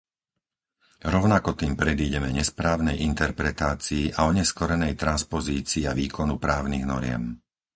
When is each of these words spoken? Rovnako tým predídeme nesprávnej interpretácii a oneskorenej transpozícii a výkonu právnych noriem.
Rovnako 1.13 1.51
tým 1.59 1.73
predídeme 1.81 2.29
nesprávnej 2.39 2.97
interpretácii 3.09 4.03
a 4.17 4.25
oneskorenej 4.31 4.93
transpozícii 5.03 5.83
a 5.85 5.93
výkonu 6.01 6.33
právnych 6.45 6.85
noriem. 6.91 7.23